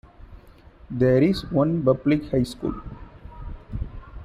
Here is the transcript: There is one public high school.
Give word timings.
There 0.89 1.21
is 1.21 1.45
one 1.51 1.83
public 1.83 2.31
high 2.31 2.41
school. 2.41 2.73